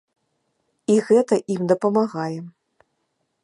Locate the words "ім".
1.57-1.61